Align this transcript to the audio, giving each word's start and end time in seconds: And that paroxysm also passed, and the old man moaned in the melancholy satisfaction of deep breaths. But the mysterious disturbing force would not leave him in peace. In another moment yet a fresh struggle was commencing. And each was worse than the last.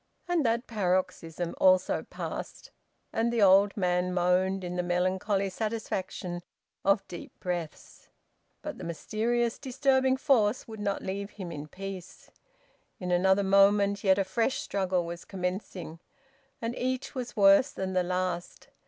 And 0.27 0.43
that 0.47 0.65
paroxysm 0.65 1.53
also 1.61 2.01
passed, 2.01 2.71
and 3.13 3.31
the 3.31 3.43
old 3.43 3.77
man 3.77 4.11
moaned 4.15 4.63
in 4.63 4.75
the 4.75 4.81
melancholy 4.81 5.47
satisfaction 5.47 6.41
of 6.83 7.07
deep 7.07 7.39
breaths. 7.39 8.09
But 8.63 8.79
the 8.79 8.83
mysterious 8.83 9.59
disturbing 9.59 10.17
force 10.17 10.67
would 10.67 10.79
not 10.79 11.03
leave 11.03 11.29
him 11.29 11.51
in 11.51 11.67
peace. 11.67 12.31
In 12.99 13.11
another 13.11 13.43
moment 13.43 14.03
yet 14.03 14.17
a 14.17 14.23
fresh 14.23 14.57
struggle 14.57 15.05
was 15.05 15.23
commencing. 15.23 15.99
And 16.63 16.75
each 16.79 17.13
was 17.13 17.37
worse 17.37 17.69
than 17.69 17.93
the 17.93 18.01
last. 18.01 18.69